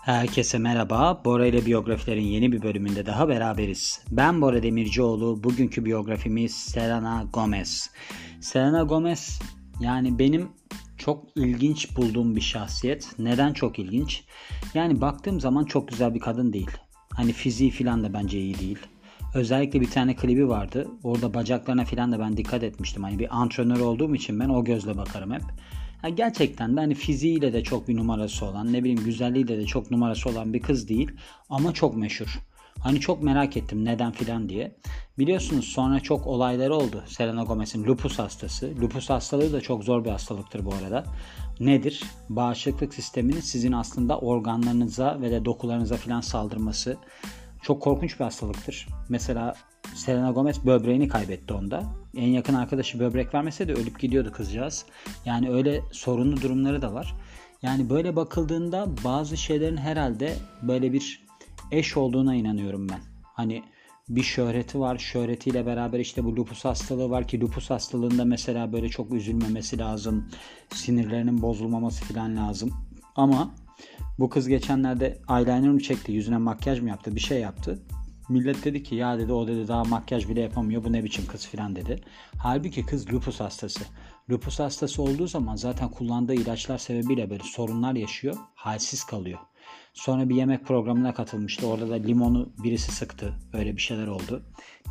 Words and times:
Herkese 0.00 0.58
merhaba. 0.58 1.22
Bora 1.24 1.46
ile 1.46 1.66
biyografilerin 1.66 2.24
yeni 2.24 2.52
bir 2.52 2.62
bölümünde 2.62 3.06
daha 3.06 3.28
beraberiz. 3.28 4.04
Ben 4.10 4.42
Bora 4.42 4.62
Demircioğlu. 4.62 5.44
Bugünkü 5.44 5.84
biyografimiz 5.84 6.54
Selena 6.56 7.24
Gomez. 7.32 7.90
Selena 8.40 8.82
Gomez 8.82 9.40
yani 9.80 10.18
benim 10.18 10.48
çok 10.98 11.24
ilginç 11.36 11.96
bulduğum 11.96 12.36
bir 12.36 12.40
şahsiyet. 12.40 13.18
Neden 13.18 13.52
çok 13.52 13.78
ilginç? 13.78 14.24
Yani 14.74 15.00
baktığım 15.00 15.40
zaman 15.40 15.64
çok 15.64 15.88
güzel 15.88 16.14
bir 16.14 16.20
kadın 16.20 16.52
değil. 16.52 16.70
Hani 17.14 17.32
fiziği 17.32 17.70
falan 17.70 18.04
da 18.04 18.14
bence 18.14 18.40
iyi 18.40 18.58
değil. 18.58 18.78
Özellikle 19.34 19.80
bir 19.80 19.90
tane 19.90 20.16
klibi 20.16 20.48
vardı. 20.48 20.88
Orada 21.02 21.34
bacaklarına 21.34 21.84
falan 21.84 22.12
da 22.12 22.18
ben 22.18 22.36
dikkat 22.36 22.62
etmiştim. 22.62 23.02
Hani 23.02 23.18
bir 23.18 23.40
antrenör 23.40 23.80
olduğum 23.80 24.14
için 24.14 24.40
ben 24.40 24.48
o 24.48 24.64
gözle 24.64 24.96
bakarım 24.96 25.32
hep. 25.32 25.42
Ha, 26.02 26.08
gerçekten 26.08 26.76
de 26.76 26.80
hani 26.80 26.94
fiziğiyle 26.94 27.52
de 27.52 27.62
çok 27.62 27.88
bir 27.88 27.96
numarası 27.96 28.46
olan, 28.46 28.72
ne 28.72 28.84
bileyim 28.84 29.04
güzelliğiyle 29.04 29.58
de 29.58 29.66
çok 29.66 29.90
numarası 29.90 30.28
olan 30.28 30.52
bir 30.52 30.62
kız 30.62 30.88
değil 30.88 31.10
ama 31.50 31.74
çok 31.74 31.96
meşhur. 31.96 32.40
Hani 32.80 33.00
çok 33.00 33.22
merak 33.22 33.56
ettim 33.56 33.84
neden 33.84 34.12
filan 34.12 34.48
diye. 34.48 34.76
Biliyorsunuz 35.18 35.64
sonra 35.64 36.00
çok 36.00 36.26
olayları 36.26 36.74
oldu 36.74 37.04
Selena 37.06 37.42
Gomez'in 37.42 37.84
lupus 37.84 38.18
hastası. 38.18 38.74
Lupus 38.80 39.10
hastalığı 39.10 39.52
da 39.52 39.60
çok 39.60 39.84
zor 39.84 40.04
bir 40.04 40.10
hastalıktır 40.10 40.64
bu 40.64 40.74
arada. 40.74 41.04
Nedir? 41.60 42.02
Bağışıklık 42.28 42.94
sisteminin 42.94 43.40
sizin 43.40 43.72
aslında 43.72 44.18
organlarınıza 44.18 45.20
ve 45.20 45.30
de 45.30 45.44
dokularınıza 45.44 45.96
filan 45.96 46.20
saldırması. 46.20 46.96
Çok 47.62 47.82
korkunç 47.82 48.20
bir 48.20 48.24
hastalıktır. 48.24 48.88
Mesela 49.08 49.54
Selena 49.94 50.30
Gomez 50.30 50.66
böbreğini 50.66 51.08
kaybetti 51.08 51.54
onda. 51.54 51.82
En 52.16 52.28
yakın 52.28 52.54
arkadaşı 52.54 53.00
böbrek 53.00 53.34
vermese 53.34 53.68
de 53.68 53.74
ölüp 53.74 54.00
gidiyordu 54.00 54.32
kızcağız. 54.32 54.84
Yani 55.24 55.50
öyle 55.50 55.80
sorunlu 55.92 56.40
durumları 56.40 56.82
da 56.82 56.94
var. 56.94 57.14
Yani 57.62 57.90
böyle 57.90 58.16
bakıldığında 58.16 58.88
bazı 59.04 59.36
şeylerin 59.36 59.76
herhalde 59.76 60.36
böyle 60.62 60.92
bir 60.92 61.26
eş 61.72 61.96
olduğuna 61.96 62.34
inanıyorum 62.34 62.88
ben. 62.88 63.00
Hani 63.22 63.62
bir 64.08 64.22
şöhreti 64.22 64.80
var. 64.80 64.98
Şöhretiyle 64.98 65.66
beraber 65.66 66.00
işte 66.00 66.24
bu 66.24 66.36
lupus 66.36 66.64
hastalığı 66.64 67.10
var 67.10 67.28
ki 67.28 67.40
lupus 67.40 67.70
hastalığında 67.70 68.24
mesela 68.24 68.72
böyle 68.72 68.88
çok 68.88 69.12
üzülmemesi 69.12 69.78
lazım. 69.78 70.28
Sinirlerinin 70.74 71.42
bozulmaması 71.42 72.04
falan 72.04 72.36
lazım. 72.36 72.72
Ama 73.16 73.54
bu 74.18 74.28
kız 74.28 74.48
geçenlerde 74.48 75.18
eyeliner 75.30 75.70
mı 75.70 75.80
çekti, 75.80 76.12
yüzüne 76.12 76.38
makyaj 76.38 76.80
mı 76.80 76.88
yaptı, 76.88 77.14
bir 77.14 77.20
şey 77.20 77.40
yaptı. 77.40 77.78
Millet 78.30 78.64
dedi 78.64 78.82
ki 78.82 78.94
ya 78.94 79.18
dedi 79.18 79.32
o 79.32 79.48
dedi 79.48 79.68
daha 79.68 79.84
makyaj 79.84 80.28
bile 80.28 80.40
yapamıyor 80.40 80.84
bu 80.84 80.92
ne 80.92 81.04
biçim 81.04 81.26
kız 81.26 81.46
filan 81.46 81.76
dedi. 81.76 82.00
Halbuki 82.38 82.86
kız 82.86 83.12
lupus 83.12 83.40
hastası. 83.40 83.84
Lupus 84.30 84.58
hastası 84.60 85.02
olduğu 85.02 85.26
zaman 85.26 85.56
zaten 85.56 85.88
kullandığı 85.88 86.34
ilaçlar 86.34 86.78
sebebiyle 86.78 87.30
böyle 87.30 87.42
sorunlar 87.42 87.94
yaşıyor. 87.94 88.36
Halsiz 88.54 89.04
kalıyor. 89.04 89.38
Sonra 89.94 90.28
bir 90.28 90.34
yemek 90.34 90.66
programına 90.66 91.14
katılmıştı. 91.14 91.66
Orada 91.66 91.90
da 91.90 91.94
limonu 91.94 92.52
birisi 92.58 92.92
sıktı. 92.92 93.34
Öyle 93.52 93.76
bir 93.76 93.80
şeyler 93.80 94.06
oldu. 94.06 94.42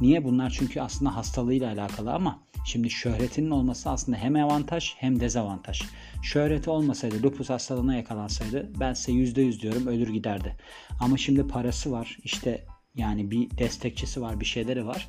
Niye? 0.02 0.24
Bunlar 0.24 0.50
çünkü 0.50 0.82
aslında 0.82 1.16
hastalığıyla 1.16 1.74
alakalı 1.74 2.14
ama 2.14 2.40
şimdi 2.66 2.90
şöhretinin 2.90 3.52
olması 3.52 3.90
aslında 3.90 4.18
hem 4.18 4.36
avantaj 4.36 4.94
hem 4.98 5.20
dezavantaj. 5.20 5.82
Şöhreti 6.22 6.70
olmasaydı, 6.70 7.24
lupus 7.24 7.50
hastalığına 7.50 7.96
yakalansaydı 7.96 8.72
ben 8.80 8.94
size 8.94 9.12
%100 9.12 9.62
diyorum 9.62 9.88
ölür 9.88 10.10
giderdi. 10.10 10.56
Ama 11.00 11.18
şimdi 11.18 11.48
parası 11.48 11.92
var. 11.92 12.18
İşte 12.24 12.66
yani 13.00 13.32
bir 13.32 13.58
destekçisi 13.58 14.22
var, 14.22 14.40
bir 14.40 14.46
şeyleri 14.46 14.86
var. 14.86 15.08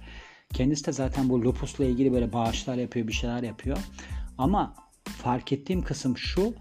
Kendisi 0.52 0.86
de 0.86 0.92
zaten 0.92 1.28
bu 1.28 1.42
lupusla 1.42 1.84
ilgili 1.84 2.12
böyle 2.12 2.32
bağışlar 2.32 2.76
yapıyor, 2.76 3.08
bir 3.08 3.12
şeyler 3.12 3.42
yapıyor. 3.42 3.78
Ama 4.38 4.74
fark 5.04 5.52
ettiğim 5.52 5.82
kısım 5.82 6.16
şu, 6.18 6.54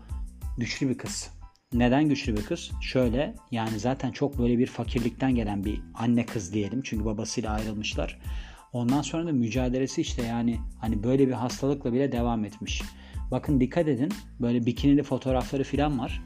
güçlü 0.57 0.89
bir 0.89 0.97
kız. 0.97 1.29
Neden 1.73 2.09
güçlü 2.09 2.37
bir 2.37 2.43
kız? 2.43 2.71
Şöyle 2.81 3.35
yani 3.51 3.79
zaten 3.79 4.11
çok 4.11 4.39
böyle 4.39 4.59
bir 4.59 4.67
fakirlikten 4.67 5.35
gelen 5.35 5.65
bir 5.65 5.81
anne 5.93 6.25
kız 6.25 6.53
diyelim. 6.53 6.81
Çünkü 6.83 7.05
babasıyla 7.05 7.51
ayrılmışlar. 7.51 8.19
Ondan 8.73 9.01
sonra 9.01 9.27
da 9.27 9.31
mücadelesi 9.31 10.01
işte 10.01 10.23
yani 10.23 10.59
hani 10.79 11.03
böyle 11.03 11.27
bir 11.27 11.33
hastalıkla 11.33 11.93
bile 11.93 12.11
devam 12.11 12.45
etmiş. 12.45 12.81
Bakın 13.31 13.59
dikkat 13.59 13.87
edin 13.87 14.13
böyle 14.39 14.65
bikinili 14.65 15.03
fotoğrafları 15.03 15.63
falan 15.63 15.99
var. 15.99 16.23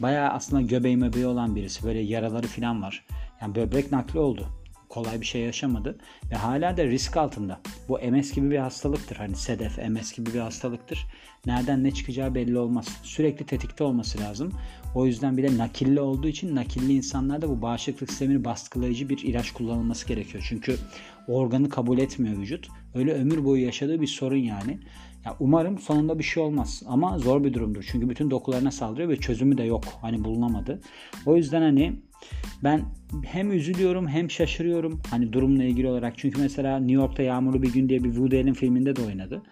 Bayağı 0.00 0.30
aslında 0.30 0.62
göbeği 0.62 0.96
möbeği 0.96 1.26
olan 1.26 1.56
birisi. 1.56 1.84
Böyle 1.84 2.00
yaraları 2.00 2.46
falan 2.46 2.82
var. 2.82 3.06
Yani 3.40 3.54
böbrek 3.54 3.92
nakli 3.92 4.18
oldu. 4.18 4.46
Kolay 4.88 5.20
bir 5.20 5.26
şey 5.26 5.42
yaşamadı 5.42 5.98
ve 6.30 6.34
hala 6.34 6.76
da 6.76 6.84
risk 6.84 7.16
altında. 7.16 7.60
Bu 7.88 7.98
MS 8.10 8.32
gibi 8.32 8.50
bir 8.50 8.58
hastalıktır. 8.58 9.16
Hani 9.16 9.36
sedef, 9.36 9.78
MS 9.88 10.12
gibi 10.12 10.34
bir 10.34 10.38
hastalıktır. 10.38 11.06
Nereden 11.46 11.84
ne 11.84 11.90
çıkacağı 11.90 12.34
belli 12.34 12.58
olmaz. 12.58 13.00
Sürekli 13.02 13.46
tetikte 13.46 13.84
olması 13.84 14.20
lazım. 14.20 14.52
O 14.94 15.06
yüzden 15.06 15.36
bile 15.36 15.58
nakilli 15.58 16.00
olduğu 16.00 16.28
için 16.28 16.56
nakilli 16.56 16.92
insanlarda 16.92 17.48
bu 17.48 17.62
bağışıklık 17.62 18.10
sistemini 18.10 18.44
baskılayıcı 18.44 19.08
bir 19.08 19.18
ilaç 19.18 19.50
kullanılması 19.50 20.06
gerekiyor. 20.08 20.44
Çünkü 20.48 20.76
organı 21.28 21.68
kabul 21.68 21.98
etmiyor 21.98 22.38
vücut. 22.38 22.68
Öyle 22.94 23.12
ömür 23.12 23.44
boyu 23.44 23.64
yaşadığı 23.64 24.00
bir 24.00 24.06
sorun 24.06 24.36
yani. 24.36 24.78
Ya 25.24 25.36
umarım 25.40 25.78
sonunda 25.78 26.18
bir 26.18 26.24
şey 26.24 26.42
olmaz 26.42 26.82
ama 26.86 27.18
zor 27.18 27.44
bir 27.44 27.54
durumdur. 27.54 27.84
Çünkü 27.92 28.10
bütün 28.10 28.30
dokularına 28.30 28.70
saldırıyor 28.70 29.08
ve 29.08 29.16
çözümü 29.16 29.58
de 29.58 29.62
yok. 29.62 29.84
Hani 30.00 30.24
bulunamadı. 30.24 30.80
O 31.26 31.36
yüzden 31.36 31.62
hani 31.62 32.00
ben 32.64 32.82
hem 33.24 33.52
üzülüyorum 33.52 34.08
hem 34.08 34.30
şaşırıyorum 34.30 35.00
hani 35.10 35.32
durumla 35.32 35.64
ilgili 35.64 35.88
olarak. 35.88 36.18
Çünkü 36.18 36.40
mesela 36.40 36.78
New 36.78 36.92
York'ta 36.92 37.22
Yağmurlu 37.22 37.62
Bir 37.62 37.72
Gün 37.72 37.88
diye 37.88 38.04
bir 38.04 38.10
Woody 38.10 38.40
Allen 38.40 38.54
filminde 38.54 38.96
de 38.96 39.02
oynadı. 39.02 39.42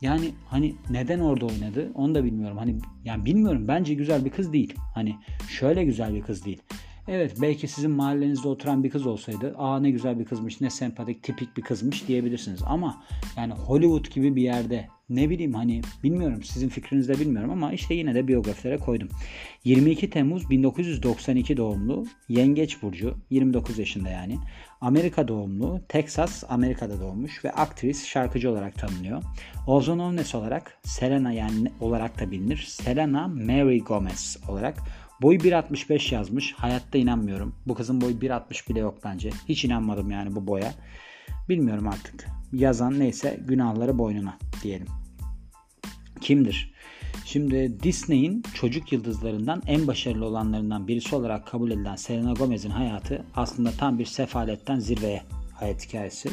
Yani 0.00 0.30
hani 0.46 0.74
neden 0.90 1.20
orada 1.20 1.46
oynadı 1.46 1.92
onu 1.94 2.14
da 2.14 2.24
bilmiyorum. 2.24 2.58
Hani 2.58 2.78
yani 3.04 3.24
bilmiyorum 3.24 3.68
bence 3.68 3.94
güzel 3.94 4.24
bir 4.24 4.30
kız 4.30 4.52
değil. 4.52 4.74
Hani 4.94 5.16
şöyle 5.48 5.84
güzel 5.84 6.14
bir 6.14 6.22
kız 6.22 6.44
değil. 6.44 6.62
Evet 7.08 7.36
belki 7.42 7.68
sizin 7.68 7.90
mahallenizde 7.90 8.48
oturan 8.48 8.84
bir 8.84 8.90
kız 8.90 9.06
olsaydı 9.06 9.54
aa 9.58 9.80
ne 9.80 9.90
güzel 9.90 10.18
bir 10.18 10.24
kızmış 10.24 10.60
ne 10.60 10.70
sempatik 10.70 11.22
tipik 11.22 11.56
bir 11.56 11.62
kızmış 11.62 12.08
diyebilirsiniz. 12.08 12.60
Ama 12.66 13.04
yani 13.36 13.52
Hollywood 13.52 14.14
gibi 14.14 14.36
bir 14.36 14.42
yerde 14.42 14.88
ne 15.08 15.30
bileyim 15.30 15.54
hani 15.54 15.82
bilmiyorum 16.02 16.42
sizin 16.42 16.68
fikrinizde 16.68 17.20
bilmiyorum 17.20 17.50
ama 17.50 17.72
işte 17.72 17.94
yine 17.94 18.14
de 18.14 18.28
biyografilere 18.28 18.76
koydum. 18.76 19.08
22 19.64 20.10
Temmuz 20.10 20.50
1992 20.50 21.56
doğumlu 21.56 22.06
Yengeç 22.28 22.82
Burcu 22.82 23.14
29 23.30 23.78
yaşında 23.78 24.08
yani. 24.08 24.38
Amerika 24.80 25.28
doğumlu 25.28 25.80
Texas 25.88 26.44
Amerika'da 26.48 27.00
doğmuş 27.00 27.44
ve 27.44 27.52
aktris 27.52 28.06
şarkıcı 28.06 28.50
olarak 28.50 28.74
tanınıyor. 28.74 29.22
Also 29.66 29.94
known 29.94 30.38
olarak 30.38 30.78
Selena 30.84 31.32
yani 31.32 31.72
olarak 31.80 32.20
da 32.20 32.30
bilinir. 32.30 32.64
Selena 32.68 33.28
Mary 33.28 33.78
Gomez 33.78 34.36
olarak 34.48 34.78
Boyu 35.22 35.38
1.65 35.38 36.14
yazmış. 36.14 36.52
Hayatta 36.52 36.98
inanmıyorum. 36.98 37.54
Bu 37.66 37.74
kızın 37.74 38.00
boyu 38.00 38.14
1.60 38.14 38.70
bile 38.70 38.78
yok 38.78 38.98
bence. 39.04 39.30
Hiç 39.48 39.64
inanmadım 39.64 40.10
yani 40.10 40.34
bu 40.34 40.46
boya. 40.46 40.74
Bilmiyorum 41.48 41.88
artık. 41.88 42.26
Yazan 42.52 42.98
neyse 42.98 43.40
günahları 43.48 43.98
boynuna 43.98 44.38
diyelim. 44.62 44.86
Kimdir? 46.20 46.72
Şimdi 47.24 47.82
Disney'in 47.82 48.42
çocuk 48.54 48.92
yıldızlarından 48.92 49.62
en 49.66 49.86
başarılı 49.86 50.26
olanlarından 50.26 50.88
birisi 50.88 51.16
olarak 51.16 51.46
kabul 51.46 51.70
edilen 51.70 51.96
Selena 51.96 52.32
Gomez'in 52.32 52.70
hayatı 52.70 53.24
aslında 53.36 53.70
tam 53.70 53.98
bir 53.98 54.04
sefaletten 54.04 54.78
zirveye 54.78 55.22
hayat 55.54 55.86
hikayesi. 55.86 56.30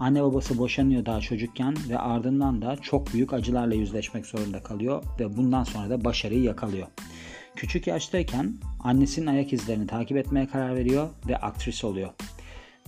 Anne 0.00 0.22
babası 0.22 0.58
boşanıyor 0.58 1.06
daha 1.06 1.20
çocukken 1.20 1.76
ve 1.88 1.98
ardından 1.98 2.62
da 2.62 2.76
çok 2.76 3.14
büyük 3.14 3.32
acılarla 3.32 3.74
yüzleşmek 3.74 4.26
zorunda 4.26 4.62
kalıyor 4.62 5.04
ve 5.20 5.36
bundan 5.36 5.64
sonra 5.64 5.90
da 5.90 6.04
başarıyı 6.04 6.42
yakalıyor. 6.42 6.86
Küçük 7.60 7.86
yaştayken 7.86 8.54
annesinin 8.78 9.26
ayak 9.26 9.52
izlerini 9.52 9.86
takip 9.86 10.16
etmeye 10.16 10.46
karar 10.46 10.76
veriyor 10.76 11.08
ve 11.28 11.36
aktris 11.36 11.84
oluyor. 11.84 12.10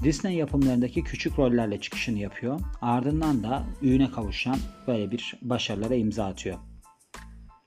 Disney 0.03 0.37
yapımlarındaki 0.37 1.05
küçük 1.05 1.39
rollerle 1.39 1.81
çıkışını 1.81 2.19
yapıyor. 2.19 2.61
Ardından 2.83 3.43
da 3.43 3.65
ününe 3.83 4.11
kavuşan 4.11 4.59
böyle 4.87 5.11
bir 5.11 5.35
başarılara 5.43 5.95
imza 5.95 6.27
atıyor. 6.27 6.59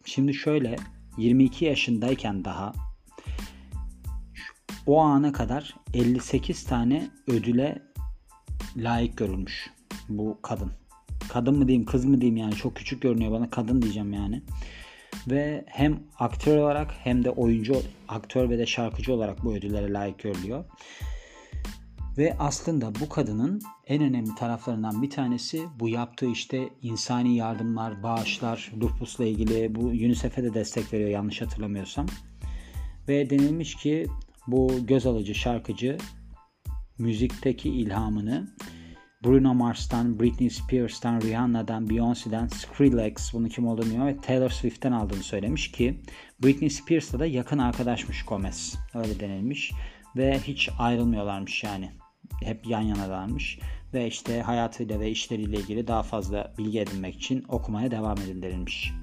Şimdi 0.06 0.34
şöyle 0.34 0.76
22 1.18 1.66
yaşındayken 1.66 2.46
daha 2.46 2.74
o 4.86 5.00
ana 5.00 5.32
kadar 5.32 5.76
58 5.94 6.64
tane 6.64 7.10
ödüle 7.28 7.82
layık 8.78 9.18
görülmüş 9.18 9.70
bu 10.10 10.40
kadın. 10.42 10.72
Kadın 11.30 11.58
mı 11.58 11.68
diyeyim 11.68 11.86
kız 11.86 12.06
mı 12.06 12.22
diyeyim 12.22 12.38
yani 12.38 12.56
çok 12.56 12.76
küçük 12.76 13.02
görünüyor 13.02 13.32
bana 13.32 13.50
kadın 13.50 13.82
diyeceğim 13.82 14.14
yani 14.14 14.42
ve 15.28 15.66
hem 15.68 16.00
aktör 16.20 16.58
olarak 16.58 16.94
hem 17.04 17.24
de 17.24 17.30
oyuncu, 17.30 17.82
aktör 18.08 18.50
ve 18.50 18.58
de 18.58 18.66
şarkıcı 18.66 19.14
olarak 19.14 19.44
bu 19.44 19.54
ödüllere 19.54 19.94
layık 19.94 20.20
görülüyor. 20.20 20.66
Ve 22.18 22.36
aslında 22.40 22.92
bu 22.96 23.10
kadının 23.10 23.62
en 23.88 24.04
önemli 24.04 24.36
taraflarından 24.36 25.02
bir 25.02 25.10
tanesi 25.10 25.66
bu 25.80 25.90
yaptığı 25.90 26.26
işte 26.26 26.70
insani 26.82 27.36
yardımlar, 27.36 28.04
bağışlar, 28.04 28.72
lupusla 28.82 29.26
ilgili 29.26 29.76
bu 29.76 29.80
UNICEF'e 29.80 30.44
de 30.44 30.54
destek 30.54 30.94
veriyor 30.94 31.10
yanlış 31.10 31.42
hatırlamıyorsam. 31.42 32.06
Ve 33.08 33.30
denilmiş 33.30 33.76
ki 33.76 34.08
bu 34.48 34.72
göz 34.88 35.06
alıcı 35.06 35.36
şarkıcı 35.36 35.98
müzikteki 36.98 37.70
ilhamını 37.70 38.48
Bruno 39.26 39.54
Mars'tan, 39.54 40.20
Britney 40.20 40.50
Spears'tan, 40.50 41.22
Rihanna'dan, 41.22 41.90
Beyoncé'den, 41.90 42.48
Skrillex 42.48 43.34
bunu 43.34 43.50
kim 43.50 43.68
olduğunu 43.68 44.06
ve 44.06 44.18
Taylor 44.18 44.50
Swift'ten 44.50 44.92
aldığını 44.92 45.24
söylemiş 45.24 45.72
ki 45.72 46.00
Britney 46.44 46.70
Spears'la 46.70 47.20
da 47.20 47.26
yakın 47.26 47.58
arkadaşmış 47.58 48.26
Gomez. 48.26 48.76
Öyle 48.94 49.20
denilmiş 49.20 49.72
ve 50.16 50.40
hiç 50.40 50.70
ayrılmıyorlarmış 50.80 51.64
yani. 51.64 51.92
Hep 52.44 52.68
yan 52.68 52.82
yanalarmış 52.82 53.60
ve 53.94 54.08
işte 54.08 54.42
hayatıyla 54.42 55.00
ve 55.00 55.10
işleriyle 55.10 55.58
ilgili 55.58 55.88
daha 55.88 56.04
fazla 56.04 56.54
bilgi 56.58 56.80
edinmek 56.80 57.16
için 57.16 57.46
okumaya 57.48 57.92
devam 57.92 58.18
edin 58.18 58.42
denilmiş. 58.42 58.94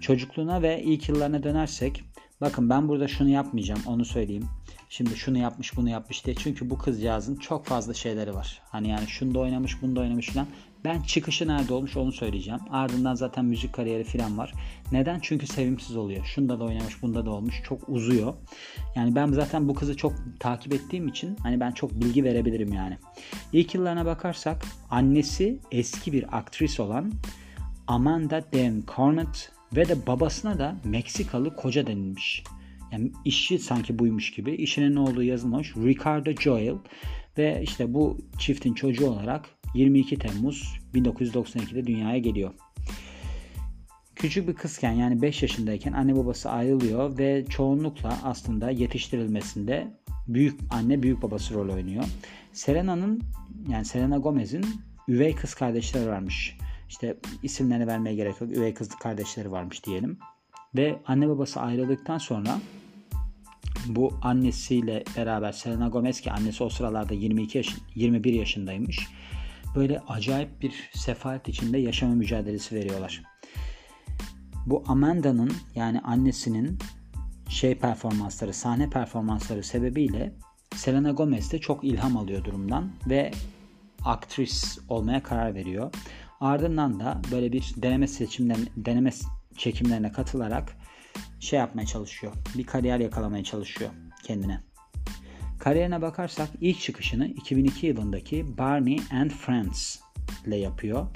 Çocukluğuna 0.00 0.62
ve 0.62 0.82
ilk 0.82 1.08
yıllarına 1.08 1.42
dönersek 1.42 2.04
bakın 2.40 2.70
ben 2.70 2.88
burada 2.88 3.08
şunu 3.08 3.28
yapmayacağım 3.28 3.80
onu 3.86 4.04
söyleyeyim. 4.04 4.48
Şimdi 4.92 5.16
şunu 5.16 5.38
yapmış 5.38 5.76
bunu 5.76 5.88
yapmış 5.88 6.26
diye. 6.26 6.36
Çünkü 6.36 6.70
bu 6.70 6.78
kızcağızın 6.78 7.36
çok 7.36 7.66
fazla 7.66 7.94
şeyleri 7.94 8.34
var. 8.34 8.62
Hani 8.64 8.88
yani 8.88 9.06
şunu 9.06 9.34
da 9.34 9.38
oynamış 9.38 9.82
bunu 9.82 9.96
da 9.96 10.00
oynamış 10.00 10.28
falan. 10.28 10.46
Ben 10.84 11.02
çıkışı 11.02 11.48
nerede 11.48 11.74
olmuş 11.74 11.96
onu 11.96 12.12
söyleyeceğim. 12.12 12.60
Ardından 12.70 13.14
zaten 13.14 13.44
müzik 13.44 13.72
kariyeri 13.72 14.04
falan 14.04 14.38
var. 14.38 14.52
Neden? 14.92 15.20
Çünkü 15.22 15.46
sevimsiz 15.46 15.96
oluyor. 15.96 16.24
Şunda 16.24 16.60
da 16.60 16.64
oynamış 16.64 17.02
bunda 17.02 17.26
da 17.26 17.30
olmuş. 17.30 17.62
Çok 17.64 17.88
uzuyor. 17.88 18.34
Yani 18.96 19.14
ben 19.14 19.32
zaten 19.32 19.68
bu 19.68 19.74
kızı 19.74 19.96
çok 19.96 20.12
takip 20.40 20.74
ettiğim 20.74 21.08
için 21.08 21.36
hani 21.42 21.60
ben 21.60 21.70
çok 21.70 21.92
bilgi 21.92 22.24
verebilirim 22.24 22.72
yani. 22.72 22.98
İlk 23.52 23.74
yıllarına 23.74 24.06
bakarsak 24.06 24.64
annesi 24.90 25.58
eski 25.70 26.12
bir 26.12 26.36
aktris 26.38 26.80
olan 26.80 27.12
Amanda 27.86 28.44
Den 28.52 28.82
Cornett 28.96 29.52
ve 29.76 29.88
de 29.88 30.06
babasına 30.06 30.58
da 30.58 30.76
Meksikalı 30.84 31.56
koca 31.56 31.86
denilmiş. 31.86 32.44
Yani 32.92 33.12
işi 33.24 33.58
sanki 33.58 33.98
buymuş 33.98 34.30
gibi. 34.30 34.54
İşinin 34.54 34.96
olduğu 34.96 35.22
yazılmış. 35.22 35.76
Ricardo 35.76 36.30
Joel 36.40 36.76
ve 37.38 37.60
işte 37.62 37.94
bu 37.94 38.18
çiftin 38.38 38.74
çocuğu 38.74 39.06
olarak 39.06 39.48
22 39.74 40.18
Temmuz 40.18 40.80
1992'de 40.94 41.86
dünyaya 41.86 42.18
geliyor. 42.18 42.54
Küçük 44.16 44.48
bir 44.48 44.54
kızken 44.54 44.92
yani 44.92 45.22
5 45.22 45.42
yaşındayken 45.42 45.92
anne 45.92 46.16
babası 46.16 46.50
ayrılıyor 46.50 47.18
ve 47.18 47.44
çoğunlukla 47.48 48.18
aslında 48.24 48.70
yetiştirilmesinde 48.70 49.88
büyük 50.28 50.60
anne 50.70 51.02
büyük 51.02 51.22
babası 51.22 51.54
rol 51.54 51.68
oynuyor. 51.68 52.04
Selena'nın 52.52 53.20
yani 53.68 53.84
Selena 53.84 54.18
Gomez'in 54.18 54.64
üvey 55.08 55.34
kız 55.34 55.54
kardeşleri 55.54 56.08
varmış. 56.08 56.58
İşte 56.88 57.16
isimlerini 57.42 57.86
vermeye 57.86 58.14
gerek 58.14 58.40
yok. 58.40 58.56
Üvey 58.56 58.74
kız 58.74 58.88
kardeşleri 58.88 59.50
varmış 59.50 59.84
diyelim. 59.84 60.18
Ve 60.76 60.98
anne 61.06 61.28
babası 61.28 61.60
ayrıldıktan 61.60 62.18
sonra 62.18 62.58
bu 63.86 64.14
annesiyle 64.22 65.04
beraber 65.16 65.52
Selena 65.52 65.88
Gomez 65.88 66.20
ki 66.20 66.32
annesi 66.32 66.64
o 66.64 66.68
sıralarda 66.68 67.14
22 67.14 67.58
yaş 67.58 67.68
21 67.94 68.32
yaşındaymış. 68.32 69.08
Böyle 69.74 70.00
acayip 70.08 70.62
bir 70.62 70.90
sefalet 70.94 71.48
içinde 71.48 71.78
yaşama 71.78 72.14
mücadelesi 72.14 72.74
veriyorlar. 72.74 73.22
Bu 74.66 74.84
Amanda'nın 74.86 75.52
yani 75.74 76.00
annesinin 76.00 76.78
şey 77.48 77.74
performansları, 77.74 78.52
sahne 78.52 78.90
performansları 78.90 79.62
sebebiyle 79.62 80.32
Selena 80.74 81.10
Gomez 81.10 81.52
de 81.52 81.58
çok 81.58 81.84
ilham 81.84 82.16
alıyor 82.16 82.44
durumdan 82.44 82.90
ve 83.08 83.30
aktris 84.04 84.78
olmaya 84.88 85.22
karar 85.22 85.54
veriyor. 85.54 85.94
Ardından 86.40 87.00
da 87.00 87.22
böyle 87.32 87.52
bir 87.52 87.74
deneme 87.76 88.06
seçimlerine, 88.06 88.68
deneme 88.76 89.10
çekimlerine 89.56 90.12
katılarak 90.12 90.76
şey 91.42 91.58
yapmaya 91.58 91.86
çalışıyor. 91.86 92.32
Bir 92.54 92.64
kariyer 92.64 93.00
yakalamaya 93.00 93.44
çalışıyor 93.44 93.90
kendine. 94.22 94.60
Kariyerine 95.58 96.02
bakarsak 96.02 96.48
ilk 96.60 96.80
çıkışını 96.80 97.26
2002 97.26 97.86
yılındaki 97.86 98.58
Barney 98.58 99.00
and 99.12 99.30
Friends 99.30 99.96
ile 100.46 100.56
yapıyor. 100.56 101.06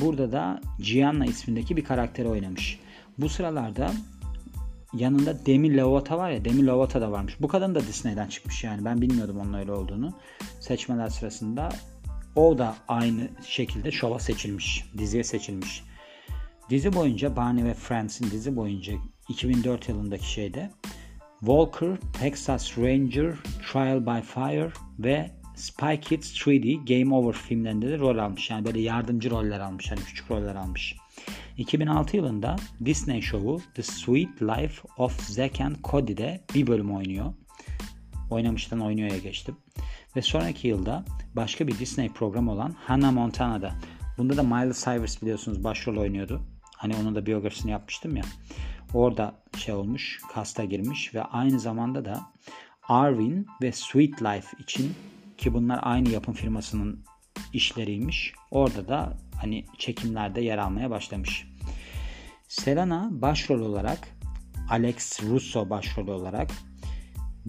Burada 0.00 0.32
da 0.32 0.60
Gianna 0.78 1.26
ismindeki 1.26 1.76
bir 1.76 1.84
karakteri 1.84 2.28
oynamış. 2.28 2.80
Bu 3.18 3.28
sıralarda 3.28 3.92
yanında 4.92 5.46
Demi 5.46 5.76
Lovato 5.76 6.18
var 6.18 6.30
ya 6.30 6.44
Demi 6.44 6.66
Lovato 6.66 7.00
da 7.00 7.12
varmış. 7.12 7.36
Bu 7.40 7.48
kadın 7.48 7.74
da 7.74 7.80
Disney'den 7.80 8.28
çıkmış 8.28 8.64
yani. 8.64 8.84
Ben 8.84 9.00
bilmiyordum 9.00 9.38
onun 9.40 9.54
öyle 9.54 9.72
olduğunu. 9.72 10.12
Seçmeler 10.60 11.08
sırasında 11.08 11.68
o 12.36 12.58
da 12.58 12.76
aynı 12.88 13.28
şekilde 13.46 13.90
şova 13.90 14.18
seçilmiş. 14.18 14.84
Diziye 14.98 15.24
seçilmiş. 15.24 15.84
Dizi 16.70 16.92
boyunca 16.92 17.36
Barney 17.36 17.64
ve 17.64 17.74
Friends'in 17.74 18.30
dizi 18.30 18.56
boyunca 18.56 18.92
2004 19.30 19.88
yılındaki 19.88 20.32
şeyde 20.32 20.70
Walker, 21.40 21.96
Texas 22.20 22.78
Ranger, 22.78 23.34
Trial 23.72 24.06
by 24.06 24.20
Fire 24.26 24.72
ve 24.98 25.30
Spy 25.54 25.96
Kids 26.00 26.36
3D 26.36 26.98
Game 27.02 27.14
Over 27.14 27.32
filmlerinde 27.32 27.88
de 27.88 27.98
rol 27.98 28.18
almış. 28.18 28.50
Yani 28.50 28.64
böyle 28.64 28.80
yardımcı 28.80 29.30
roller 29.30 29.60
almış. 29.60 29.90
Hani 29.90 30.00
küçük 30.00 30.30
roller 30.30 30.54
almış. 30.54 30.96
2006 31.56 32.16
yılında 32.16 32.56
Disney 32.84 33.22
şovu 33.22 33.60
The 33.74 33.82
Sweet 33.82 34.42
Life 34.42 34.88
of 34.96 35.20
Zack 35.20 35.60
and 35.60 35.76
Cody'de 35.84 36.44
bir 36.54 36.66
bölüm 36.66 36.96
oynuyor. 36.96 37.34
Oynamıştan 38.30 38.80
oynuyor'ya 38.80 39.18
geçtim. 39.18 39.56
Ve 40.16 40.22
sonraki 40.22 40.68
yılda 40.68 41.04
başka 41.36 41.66
bir 41.66 41.78
Disney 41.78 42.08
programı 42.08 42.52
olan 42.52 42.74
Hannah 42.78 43.12
Montana'da. 43.12 43.74
Bunda 44.18 44.36
da 44.36 44.42
Miley 44.42 44.72
Cyrus 44.72 45.22
biliyorsunuz 45.22 45.64
başrol 45.64 45.96
oynuyordu. 45.96 46.42
Hani 46.76 46.96
onun 46.96 47.14
da 47.14 47.26
biyografisini 47.26 47.70
yapmıştım 47.70 48.16
ya. 48.16 48.24
Orada 48.94 49.42
şey 49.56 49.74
olmuş, 49.74 50.20
kasta 50.32 50.64
girmiş 50.64 51.14
ve 51.14 51.22
aynı 51.22 51.60
zamanda 51.60 52.04
da 52.04 52.20
Arvin 52.88 53.46
ve 53.62 53.72
Sweet 53.72 54.22
Life 54.22 54.56
için 54.58 54.94
ki 55.38 55.54
bunlar 55.54 55.80
aynı 55.82 56.08
yapım 56.08 56.34
firmasının 56.34 57.04
işleriymiş. 57.52 58.32
Orada 58.50 58.88
da 58.88 59.16
hani 59.40 59.64
çekimlerde 59.78 60.40
yer 60.40 60.58
almaya 60.58 60.90
başlamış. 60.90 61.46
Selena 62.48 63.08
başrol 63.10 63.60
olarak 63.60 64.08
Alex 64.70 65.22
Russo 65.22 65.70
başrol 65.70 66.08
olarak 66.08 66.50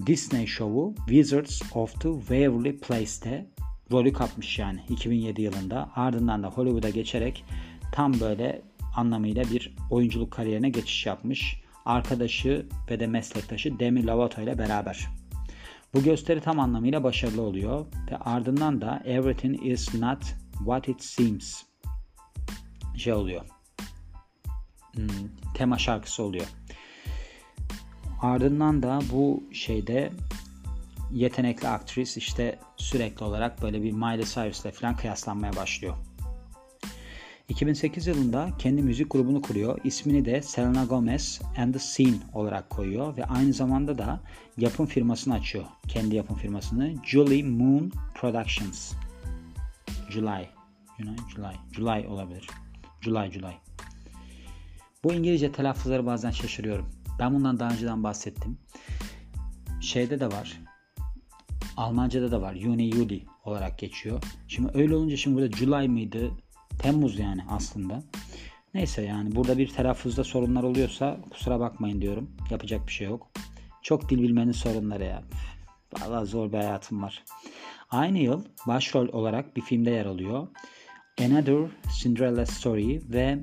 Disney 0.06 0.48
şovu 0.48 0.96
Wizards 0.98 1.62
of 1.76 2.02
the 2.02 2.10
Waverly 2.20 2.78
Place'te 2.78 3.48
rolü 3.92 4.14
kapmış 4.14 4.60
yani 4.60 4.80
2007 4.90 5.42
yılında. 5.42 5.92
Ardından 5.96 6.44
da 6.44 6.48
Hollywood'a 6.48 6.90
geçerek 6.90 7.46
tam 7.92 8.20
böyle 8.20 8.62
anlamıyla 8.96 9.44
bir 9.44 9.76
oyunculuk 9.90 10.32
kariyerine 10.32 10.70
geçiş 10.70 11.06
yapmış. 11.06 11.62
Arkadaşı 11.86 12.66
ve 12.90 13.00
de 13.00 13.08
meslektaşı 13.08 13.80
Demi 13.80 14.08
Lovato 14.08 14.42
ile 14.42 14.58
beraber. 14.58 15.08
Bu 15.94 16.04
gösteri 16.04 16.42
tam 16.42 16.60
anlamıyla 16.60 17.04
başarılı 17.04 17.42
oluyor 17.42 17.86
ve 18.12 18.18
ardından 18.18 18.82
da 18.82 19.02
Everything 19.06 19.66
is 19.66 19.96
not 19.96 20.24
what 20.58 20.88
it 20.88 21.04
seems 21.04 21.64
şey 22.98 23.14
oluyor. 23.14 23.42
Hmm, 24.96 25.08
tema 25.54 25.78
şarkısı 25.78 26.24
oluyor. 26.24 26.46
Ardından 28.22 28.84
da 28.84 29.00
bu 29.12 29.44
şeyde 29.52 30.12
yetenekli 31.12 31.68
aktris 31.68 32.18
işte 32.18 32.60
sürekli 32.78 33.24
olarak 33.24 33.62
böyle 33.62 33.84
bir 33.84 33.92
Miley 33.92 34.26
Cyrus 34.26 34.62
ile 34.62 34.72
falan 34.72 34.96
kıyaslanmaya 34.96 35.56
başlıyor. 35.56 35.96
2008 37.52 38.08
yılında 38.08 38.50
kendi 38.58 38.82
müzik 38.82 39.12
grubunu 39.12 39.42
kuruyor. 39.42 39.80
İsmini 39.84 40.26
de 40.26 40.42
Selena 40.42 40.86
Gomez 40.86 41.42
and 41.58 41.74
the 41.74 41.80
Scene 41.80 42.18
olarak 42.34 42.70
koyuyor 42.70 43.18
ve 43.18 43.26
aynı 43.26 43.54
zamanda 43.54 43.98
da 43.98 44.20
yapım 44.58 44.86
firmasını 44.86 45.34
açıyor. 45.34 45.66
Kendi 45.88 46.16
yapım 46.16 46.38
firmasını 46.38 46.94
Julie 47.06 47.44
Moon 47.44 47.92
Productions. 48.16 48.94
July. 50.10 50.46
July, 50.98 51.16
July, 51.36 51.56
July 51.72 52.08
olabilir. 52.08 52.48
July, 53.02 53.32
July. 53.32 53.54
Bu 55.04 55.14
İngilizce 55.14 55.52
telaffuzları 55.52 56.06
bazen 56.06 56.32
şaşırıyorum. 56.32 56.90
Ben 57.20 57.34
bundan 57.34 57.60
daha 57.60 57.72
önceden 57.72 58.04
bahsettim. 58.04 58.58
Şeyde 59.82 60.20
de 60.20 60.28
var. 60.28 60.62
Almanca'da 61.78 62.32
da 62.32 62.42
var. 62.42 62.56
Juni 62.56 62.92
Juli 62.92 63.26
olarak 63.46 63.80
geçiyor. 63.80 64.24
Şimdi 64.48 64.72
öyle 64.74 64.96
olunca 64.96 65.18
şimdi 65.18 65.38
burada 65.38 65.58
July 65.58 65.88
mıydı? 65.88 66.32
Temmuz 66.82 67.20
yani 67.20 67.42
aslında. 67.50 68.04
Neyse 68.74 69.02
yani 69.02 69.36
burada 69.36 69.58
bir 69.58 69.68
telaffuzda 69.68 70.24
sorunlar 70.24 70.64
oluyorsa 70.64 71.18
kusura 71.32 71.60
bakmayın 71.60 72.02
diyorum. 72.02 72.30
Yapacak 72.50 72.88
bir 72.88 72.92
şey 72.92 73.08
yok. 73.08 73.32
Çok 73.82 74.10
dil 74.10 74.22
bilmenin 74.22 74.52
sorunları 74.52 75.04
ya. 75.04 75.24
Valla 76.00 76.26
zor 76.26 76.52
bir 76.52 76.58
hayatım 76.58 77.04
var. 77.04 77.24
Aynı 77.90 78.18
yıl 78.18 78.44
başrol 78.68 79.08
olarak 79.08 79.56
bir 79.56 79.62
filmde 79.62 79.90
yer 79.90 80.06
alıyor. 80.06 80.48
Another 81.22 81.66
Cinderella 82.02 82.46
Story 82.46 83.02
ve 83.10 83.40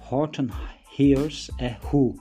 Horton 0.00 0.50
Hears 0.96 1.50
a 1.50 1.68
Who 1.82 2.14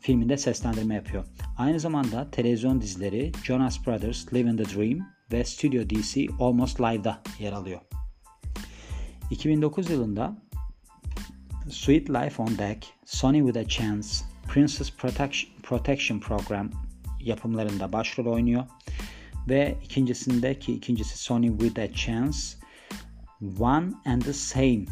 filminde 0.00 0.36
seslendirme 0.36 0.94
yapıyor. 0.94 1.24
Aynı 1.58 1.80
zamanda 1.80 2.30
televizyon 2.30 2.80
dizileri 2.80 3.32
Jonas 3.44 3.86
Brothers 3.86 4.34
Living 4.34 4.58
the 4.58 4.78
Dream 4.78 4.98
ve 5.32 5.44
Studio 5.44 5.90
DC 5.90 6.26
Almost 6.40 6.80
Live'da 6.80 7.22
yer 7.38 7.52
alıyor. 7.52 7.80
2009 9.30 9.90
yılında 9.90 10.36
Sweet 11.70 12.10
Life 12.10 12.42
on 12.42 12.58
Deck, 12.58 12.86
Sony 13.04 13.38
with 13.38 13.58
a 13.58 13.68
Chance, 13.68 14.08
Princess 14.48 14.92
Protection, 15.62 16.20
Program 16.20 16.70
yapımlarında 17.20 17.92
başrol 17.92 18.26
oynuyor. 18.26 18.64
Ve 19.48 19.78
ikincisindeki 19.84 20.72
ikincisi 20.72 21.18
Sony 21.18 21.48
with 21.58 21.80
a 21.80 21.92
Chance 21.92 22.38
One 23.58 23.92
and 24.04 24.22
the 24.22 24.32
Same 24.32 24.84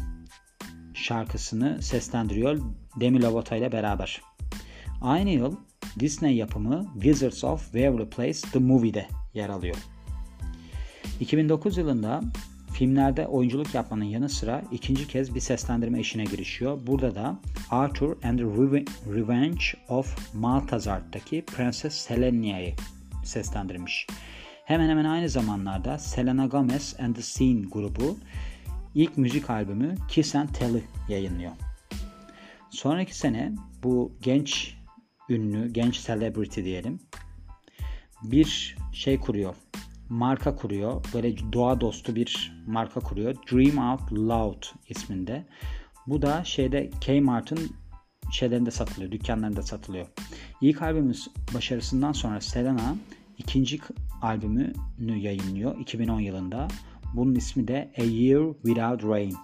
şarkısını 0.93 1.81
seslendiriyor 1.81 2.61
Demi 2.99 3.21
Lovato 3.21 3.55
ile 3.55 3.71
beraber. 3.71 4.21
Aynı 5.01 5.29
yıl 5.29 5.55
Disney 5.99 6.35
yapımı 6.35 6.91
Wizards 6.93 7.43
of 7.43 7.63
Waverly 7.63 8.09
Place 8.09 8.39
The 8.53 8.59
Movie'de 8.59 9.07
yer 9.33 9.49
alıyor. 9.49 9.75
2009 11.19 11.77
yılında 11.77 12.21
filmlerde 12.83 13.27
oyunculuk 13.27 13.73
yapmanın 13.75 14.03
yanı 14.03 14.29
sıra 14.29 14.63
ikinci 14.71 15.07
kez 15.07 15.35
bir 15.35 15.39
seslendirme 15.39 15.99
işine 15.99 16.23
girişiyor. 16.23 16.79
Burada 16.87 17.15
da 17.15 17.39
Arthur 17.69 18.15
and 18.23 18.39
the 18.39 18.45
Revenge 19.15 19.63
of 19.89 20.35
Maltazar'daki 20.35 21.45
Prenses 21.45 21.93
Selenia'yı 21.93 22.75
seslendirmiş. 23.23 24.07
Hemen 24.65 24.89
hemen 24.89 25.05
aynı 25.05 25.29
zamanlarda 25.29 25.97
Selena 25.97 26.45
Gomez 26.45 26.95
and 26.99 27.15
the 27.15 27.21
Scene 27.21 27.61
grubu 27.71 28.17
ilk 28.95 29.17
müzik 29.17 29.49
albümü 29.49 29.95
Kiss 30.09 30.35
and 30.35 30.49
Tell'i 30.49 30.83
yayınlıyor. 31.09 31.51
Sonraki 32.69 33.17
sene 33.17 33.51
bu 33.83 34.11
genç 34.21 34.77
ünlü, 35.29 35.73
genç 35.73 36.05
celebrity 36.05 36.63
diyelim 36.63 36.99
bir 38.23 38.77
şey 38.93 39.19
kuruyor. 39.19 39.55
Marka 40.13 40.55
kuruyor. 40.55 41.05
Böyle 41.13 41.53
doğa 41.53 41.81
dostu 41.81 42.15
bir 42.15 42.61
marka 42.67 42.99
kuruyor. 42.99 43.35
Dream 43.51 43.91
Out 43.91 44.11
Loud 44.11 44.63
isminde. 44.89 45.45
Bu 46.07 46.21
da 46.21 46.43
şeyde 46.43 46.89
Kmart'ın 47.05 47.59
şeylerinde 48.31 48.71
satılıyor, 48.71 49.11
dükkanlarında 49.11 49.61
satılıyor. 49.61 50.07
İlk 50.61 50.81
albümün 50.81 51.15
başarısından 51.53 52.11
sonra 52.11 52.41
Selena 52.41 52.95
ikinci 53.37 53.79
albümünü 54.21 55.17
yayınlıyor 55.17 55.79
2010 55.79 56.19
yılında. 56.19 56.67
Bunun 57.13 57.35
ismi 57.35 57.67
de 57.67 57.93
A 57.97 58.03
Year 58.03 58.53
Without 58.53 59.03
Rain. 59.03 59.35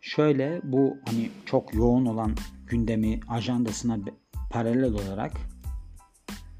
Şöyle 0.00 0.60
bu 0.64 0.96
hani 1.06 1.30
çok 1.46 1.74
yoğun 1.74 2.06
olan 2.06 2.36
gündemi 2.66 3.20
ajandasına 3.28 3.98
paralel 4.50 4.92
olarak 4.92 5.32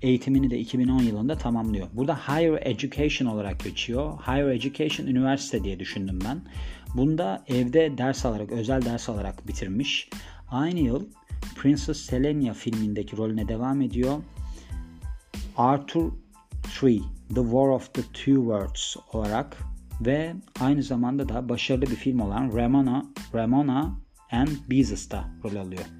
eğitimini 0.02 0.50
de 0.50 0.58
2010 0.58 1.02
yılında 1.02 1.38
tamamlıyor. 1.38 1.88
Burada 1.92 2.16
Higher 2.16 2.58
Education 2.62 3.28
olarak 3.28 3.64
geçiyor. 3.64 4.18
Higher 4.26 4.48
Education 4.48 5.06
üniversite 5.06 5.64
diye 5.64 5.80
düşündüm 5.80 6.18
ben. 6.24 6.42
Bunda 6.94 7.44
evde 7.46 7.98
ders 7.98 8.26
alarak, 8.26 8.52
özel 8.52 8.84
ders 8.84 9.08
alarak 9.08 9.48
bitirmiş. 9.48 10.08
Aynı 10.50 10.80
yıl 10.80 11.06
Princess 11.56 12.00
Selenia 12.00 12.54
filmindeki 12.54 13.16
rolüne 13.16 13.48
devam 13.48 13.80
ediyor. 13.80 14.22
Arthur 15.56 16.12
3 16.82 17.02
The 17.34 17.42
War 17.42 17.68
of 17.68 17.94
the 17.94 18.02
Two 18.02 18.34
Worlds 18.34 18.96
olarak 19.12 19.56
ve 20.00 20.34
aynı 20.60 20.82
zamanda 20.82 21.28
da 21.28 21.48
başarılı 21.48 21.82
bir 21.82 21.96
film 21.96 22.20
olan 22.20 22.56
Ramona, 22.56 23.06
Ramona 23.34 23.98
and 24.32 24.48
Beezes'ta 24.70 25.28
rol 25.44 25.56
alıyor. 25.56 25.97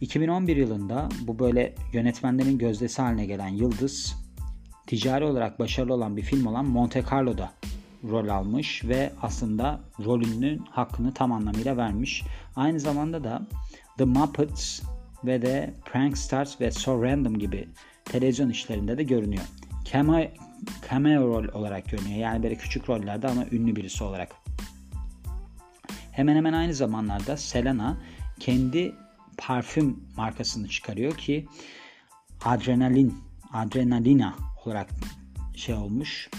2011 0.00 0.56
yılında 0.56 1.08
bu 1.26 1.38
böyle 1.38 1.74
yönetmenlerin 1.92 2.58
gözdesi 2.58 3.02
haline 3.02 3.26
gelen 3.26 3.48
Yıldız 3.48 4.16
ticari 4.86 5.24
olarak 5.24 5.58
başarılı 5.58 5.94
olan 5.94 6.16
bir 6.16 6.22
film 6.22 6.46
olan 6.46 6.64
Monte 6.64 7.04
Carlo'da 7.10 7.52
rol 8.04 8.28
almış 8.28 8.84
ve 8.84 9.12
aslında 9.22 9.80
rolünün 10.04 10.58
hakkını 10.58 11.14
tam 11.14 11.32
anlamıyla 11.32 11.76
vermiş. 11.76 12.22
Aynı 12.56 12.80
zamanda 12.80 13.24
da 13.24 13.46
The 13.98 14.04
Muppets 14.04 14.82
ve 15.24 15.42
de 15.42 15.74
Pranksters 15.84 16.60
ve 16.60 16.70
So 16.70 17.02
Random 17.02 17.38
gibi 17.38 17.68
televizyon 18.04 18.50
işlerinde 18.50 18.98
de 18.98 19.02
görünüyor. 19.02 19.44
Cameo, 19.92 20.24
cameo 20.90 21.28
rol 21.28 21.48
olarak 21.54 21.90
görünüyor. 21.90 22.18
Yani 22.18 22.42
böyle 22.42 22.54
küçük 22.54 22.88
rollerde 22.88 23.28
ama 23.28 23.44
ünlü 23.52 23.76
birisi 23.76 24.04
olarak. 24.04 24.32
Hemen 26.12 26.36
hemen 26.36 26.52
aynı 26.52 26.74
zamanlarda 26.74 27.36
Selena 27.36 27.96
kendi 28.40 28.94
parfüm 29.40 30.04
markasını 30.16 30.68
çıkarıyor 30.68 31.16
ki 31.16 31.48
adrenalin, 32.44 33.18
adrenalina 33.52 34.34
olarak 34.64 34.90
şey 35.56 35.74
olmuş 35.74 36.30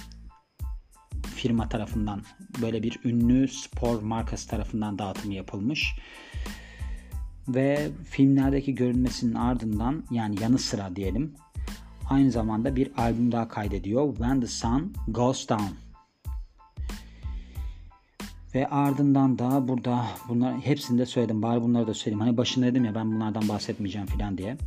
firma 1.35 1.69
tarafından 1.69 2.21
böyle 2.61 2.83
bir 2.83 2.99
ünlü 3.05 3.47
spor 3.47 4.01
markası 4.01 4.49
tarafından 4.49 4.99
dağıtımı 4.99 5.33
yapılmış. 5.33 5.95
Ve 7.47 7.89
filmlerdeki 8.09 8.75
görünmesinin 8.75 9.35
ardından 9.35 10.03
yani 10.11 10.41
yanı 10.41 10.59
sıra 10.59 10.95
diyelim 10.95 11.35
aynı 12.09 12.31
zamanda 12.31 12.75
bir 12.75 12.91
albüm 12.97 13.31
daha 13.31 13.47
kaydediyor. 13.47 14.15
When 14.15 14.41
the 14.41 14.47
Sun 14.47 14.93
Goes 15.07 15.49
Down 15.49 15.90
ve 18.55 18.67
ardından 18.67 19.39
da 19.39 19.67
burada 19.67 20.05
bunlar 20.29 20.59
hepsini 20.59 20.99
de 20.99 21.05
söyledim. 21.05 21.41
Bari 21.41 21.61
bunları 21.61 21.87
da 21.87 21.93
söyleyeyim. 21.93 22.19
Hani 22.19 22.37
başında 22.37 22.65
dedim 22.65 22.85
ya 22.85 22.95
ben 22.95 23.11
bunlardan 23.11 23.49
bahsetmeyeceğim 23.49 24.07
filan 24.07 24.37
diye. 24.37 24.57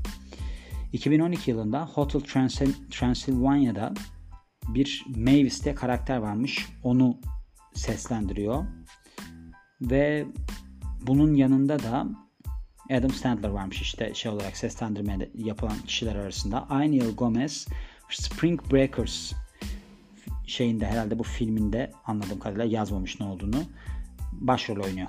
2012 0.93 1.50
yılında 1.50 1.87
Hotel 1.87 2.21
Transil 2.21 2.73
Transylvania'da 2.91 3.95
bir 4.69 5.05
Mavis'te 5.17 5.75
karakter 5.75 6.17
varmış. 6.17 6.67
Onu 6.83 7.19
seslendiriyor. 7.75 8.64
Ve 9.81 10.26
bunun 11.03 11.35
yanında 11.35 11.79
da 11.79 12.07
Adam 12.91 13.11
Sandler 13.11 13.49
varmış 13.49 13.83
işte 13.83 14.14
şey 14.14 14.33
olarak 14.33 14.57
seslendirme 14.57 15.29
yapılan 15.35 15.79
kişiler 15.87 16.17
arasında. 16.17 16.67
Aynı 16.71 16.95
yıl 16.95 17.17
Gomez 17.17 17.67
Spring 18.11 18.73
Breakers 18.73 19.33
şeyinde 20.47 20.87
herhalde 20.87 21.19
bu 21.19 21.23
filminde 21.23 21.91
anladığım 22.07 22.39
kadarıyla 22.39 22.65
yazmamış 22.65 23.21
ne 23.21 23.27
olduğunu 23.27 23.63
başrol 24.33 24.85
oynuyor. 24.85 25.09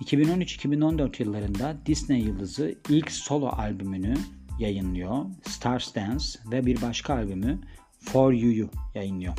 2013-2014 0.00 1.22
yıllarında 1.22 1.76
Disney 1.86 2.20
yıldızı 2.20 2.74
ilk 2.88 3.12
solo 3.12 3.46
albümünü 3.46 4.14
yayınlıyor. 4.58 5.24
Stars 5.48 5.94
Dance 5.94 6.24
ve 6.52 6.66
bir 6.66 6.82
başka 6.82 7.14
albümü 7.14 7.58
For 7.98 8.32
You'yu 8.32 8.68
yayınlıyor. 8.94 9.34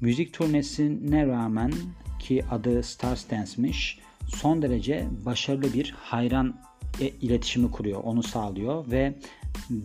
Müzik 0.00 0.32
turnesine 0.32 1.26
rağmen 1.26 1.72
ki 2.18 2.44
adı 2.50 2.82
Stars 2.82 3.30
Dance'miş 3.30 3.98
son 4.26 4.62
derece 4.62 5.06
başarılı 5.26 5.72
bir 5.72 5.94
hayran 5.98 6.60
e, 7.00 7.08
iletişimi 7.08 7.70
kuruyor, 7.70 8.00
onu 8.04 8.22
sağlıyor 8.22 8.90
ve 8.90 9.14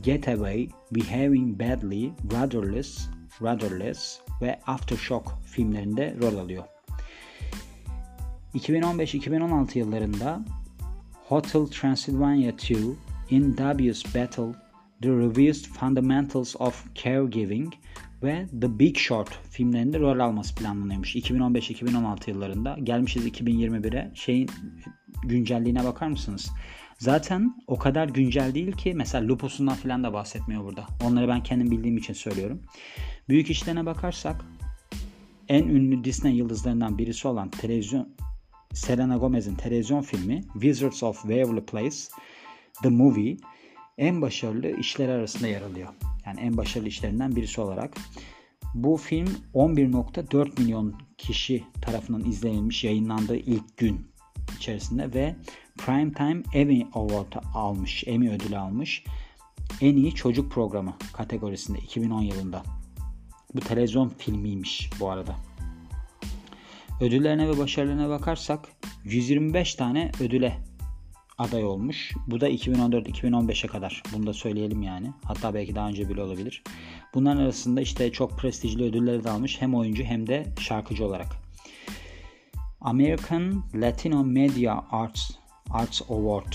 Getaway, 0.02 0.68
Behaving 0.92 1.60
Badly, 1.60 2.12
Rudderless, 2.32 3.10
Rudderless 3.42 4.20
ve 4.42 4.60
Aftershock 4.68 5.32
filmlerinde 5.46 6.16
rol 6.22 6.38
alıyor. 6.38 6.64
2015-2016 8.56 9.78
yıllarında 9.78 10.46
Hotel 11.28 11.66
Transylvania 11.66 12.52
2, 12.52 12.78
In 13.30 13.58
Dubious 13.58 14.16
Battle, 14.16 14.54
The 15.02 15.10
Revised 15.10 15.66
Fundamentals 15.66 16.56
of 16.60 16.86
Caregiving 17.04 17.74
ve 18.24 18.46
The 18.62 18.80
Big 18.80 18.98
Short 18.98 19.30
filmlerinde 19.50 20.00
rol 20.00 20.20
alması 20.20 20.56
planlanıyormuş 20.56 21.16
2015-2016 21.16 22.30
yıllarında. 22.30 22.78
Gelmişiz 22.84 23.28
2021'e. 23.28 24.12
Şeyin 24.16 24.50
güncelliğine 25.24 25.84
bakar 25.84 26.08
mısınız? 26.08 26.52
Zaten 27.04 27.56
o 27.68 27.80
kadar 27.80 28.10
güncel 28.10 28.56
değil 28.56 28.72
ki 28.72 28.94
mesela 28.94 29.28
Lupus'undan 29.28 29.76
falan 29.76 30.04
da 30.04 30.14
bahsetmiyor 30.14 30.64
burada. 30.64 30.88
Onları 31.06 31.28
ben 31.28 31.44
kendim 31.44 31.72
bildiğim 31.72 31.98
için 31.98 32.14
söylüyorum. 32.14 32.62
Büyük 33.30 33.50
işlerine 33.50 33.86
bakarsak 33.86 34.46
en 35.50 35.64
ünlü 35.64 36.04
Disney 36.04 36.36
yıldızlarından 36.36 36.98
birisi 36.98 37.28
olan 37.28 37.50
televizyon 37.50 38.10
Selena 38.74 39.18
Gomez'in 39.18 39.56
televizyon 39.56 40.02
filmi 40.02 40.42
Wizards 40.54 41.04
of 41.04 41.22
Waverly 41.22 41.66
Place 41.66 41.98
The 42.84 42.90
Movie 42.90 43.38
en 43.98 44.22
başarılı 44.22 44.80
işler 44.80 45.10
arasında 45.10 45.48
yer 45.48 45.62
alıyor. 45.62 45.90
Yani 46.26 46.40
en 46.40 46.58
başarılı 46.58 46.88
işlerinden 46.88 47.36
birisi 47.36 47.62
olarak. 47.62 47.98
Bu 48.74 48.98
film 48.98 49.30
11.4 49.54 50.62
milyon 50.62 50.96
kişi 51.18 51.64
tarafından 51.82 52.26
izlenilmiş 52.26 52.84
yayınlandığı 52.84 53.38
ilk 53.38 53.78
gün 53.78 54.08
içerisinde 54.58 55.14
ve 55.14 55.36
Primetime 55.78 56.44
Emmy 56.54 56.88
Award 56.94 57.34
almış, 57.54 58.04
Emmy 58.08 58.30
ödülü 58.30 58.58
almış. 58.58 59.04
En 59.82 59.96
iyi 59.96 60.16
çocuk 60.16 60.52
programı 60.52 60.98
kategorisinde 61.14 61.80
2010 61.80 62.22
yılında. 62.22 62.64
Bu 63.56 63.60
televizyon 63.60 64.10
filmiymiş 64.10 64.90
bu 65.00 65.10
arada. 65.10 65.36
Ödüllerine 67.02 67.48
ve 67.48 67.58
başarılarına 67.58 68.10
bakarsak 68.10 68.60
125 69.04 69.76
tane 69.76 70.12
ödüle 70.20 70.58
aday 71.38 71.64
olmuş. 71.64 72.12
Bu 72.28 72.42
da 72.42 72.50
2014-2015'e 72.50 73.68
kadar. 73.68 74.04
Bunu 74.14 74.28
da 74.28 74.34
söyleyelim 74.34 74.82
yani. 74.82 75.12
Hatta 75.24 75.54
belki 75.54 75.76
daha 75.76 75.88
önce 75.88 76.10
bile 76.10 76.22
olabilir. 76.22 76.64
Bunların 77.14 77.42
arasında 77.42 77.82
işte 77.82 78.12
çok 78.12 78.40
prestijli 78.40 78.84
ödülleri 78.84 79.24
de 79.24 79.30
almış. 79.30 79.62
Hem 79.62 79.76
oyuncu 79.76 80.04
hem 80.04 80.28
de 80.28 80.46
şarkıcı 80.60 81.06
olarak. 81.06 81.28
American 82.82 83.64
Latino 83.76 84.24
Media 84.24 84.84
Arts 84.92 85.32
Arts 85.70 86.02
Award 86.02 86.54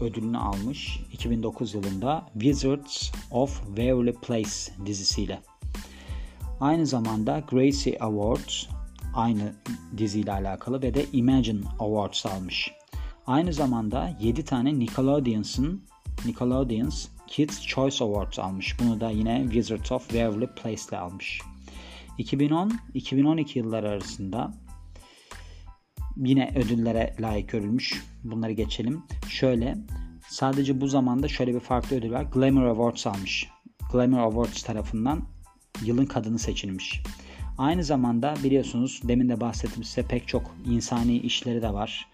ödülünü 0.00 0.38
almış 0.38 1.00
2009 1.12 1.74
yılında 1.74 2.26
Wizards 2.32 3.12
of 3.30 3.66
Waverly 3.66 4.12
Place 4.12 4.50
dizisiyle. 4.86 5.42
Aynı 6.60 6.86
zamanda 6.86 7.42
Gracie 7.50 7.98
Awards 8.00 8.66
aynı 9.14 9.52
diziyle 9.98 10.32
alakalı 10.32 10.82
ve 10.82 10.94
de 10.94 11.06
Imagine 11.12 11.60
Awards 11.78 12.26
almış. 12.26 12.72
Aynı 13.26 13.52
zamanda 13.52 14.16
7 14.20 14.44
tane 14.44 14.78
Nickelodeon'sın 14.78 15.82
Nickelodeon's 16.26 17.08
Kids 17.26 17.66
Choice 17.66 18.04
Awards 18.04 18.38
almış. 18.38 18.76
Bunu 18.80 19.00
da 19.00 19.10
yine 19.10 19.42
Wizards 19.44 19.92
of 19.92 20.08
Waverly 20.08 20.46
Place 20.46 20.82
ile 20.88 20.98
almış. 20.98 21.40
2010-2012 22.18 23.58
yılları 23.58 23.88
arasında 23.88 24.54
yine 26.16 26.52
ödüllere 26.56 27.14
layık 27.20 27.48
görülmüş. 27.48 28.04
Bunları 28.24 28.52
geçelim. 28.52 29.02
Şöyle 29.28 29.76
sadece 30.28 30.80
bu 30.80 30.86
zamanda 30.86 31.28
şöyle 31.28 31.54
bir 31.54 31.60
farklı 31.60 31.96
ödül 31.96 32.12
var. 32.12 32.22
Glamour 32.22 32.64
Awards 32.64 33.06
almış. 33.06 33.48
Glamour 33.92 34.18
Awards 34.18 34.62
tarafından 34.62 35.22
yılın 35.84 36.06
kadını 36.06 36.38
seçilmiş. 36.38 37.02
Aynı 37.58 37.84
zamanda 37.84 38.34
biliyorsunuz 38.44 39.00
demin 39.04 39.28
de 39.28 39.40
bahsettim 39.40 39.84
size 39.84 40.02
pek 40.08 40.28
çok 40.28 40.56
insani 40.64 41.18
işleri 41.18 41.62
de 41.62 41.72
var. 41.72 42.08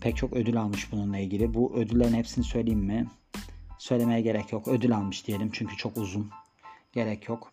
Pek 0.00 0.16
çok 0.16 0.32
ödül 0.32 0.60
almış 0.60 0.92
bununla 0.92 1.18
ilgili. 1.18 1.54
Bu 1.54 1.74
ödüllerin 1.74 2.14
hepsini 2.14 2.44
söyleyeyim 2.44 2.80
mi? 2.80 3.06
Söylemeye 3.78 4.20
gerek 4.20 4.52
yok. 4.52 4.68
Ödül 4.68 4.96
almış 4.96 5.26
diyelim 5.26 5.50
çünkü 5.52 5.76
çok 5.76 5.96
uzun. 5.96 6.30
Gerek 6.92 7.28
yok. 7.28 7.52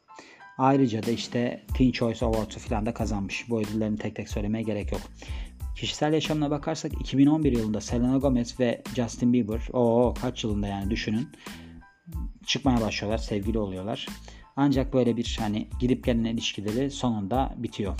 Ayrıca 0.57 1.03
da 1.03 1.11
işte 1.11 1.65
Teen 1.77 1.91
Choice 1.91 2.25
Awards'u 2.25 2.59
falan 2.59 2.85
da 2.85 2.93
kazanmış. 2.93 3.49
Bu 3.49 3.61
ödüllerini 3.61 3.97
tek 3.97 4.15
tek 4.15 4.29
söylemeye 4.29 4.63
gerek 4.63 4.91
yok. 4.91 5.01
Kişisel 5.79 6.13
yaşamına 6.13 6.51
bakarsak 6.51 6.91
2011 7.01 7.51
yılında 7.51 7.81
Selena 7.81 8.17
Gomez 8.17 8.59
ve 8.59 8.81
Justin 8.95 9.33
Bieber 9.33 9.61
o 9.73 10.13
kaç 10.21 10.43
yılında 10.43 10.67
yani 10.67 10.91
düşünün 10.91 11.29
çıkmaya 12.45 12.81
başlıyorlar, 12.81 13.17
sevgili 13.17 13.59
oluyorlar. 13.59 14.07
Ancak 14.55 14.93
böyle 14.93 15.17
bir 15.17 15.37
hani 15.39 15.67
gidip 15.79 16.03
gelen 16.03 16.23
ilişkileri 16.23 16.91
sonunda 16.91 17.55
bitiyor. 17.57 17.99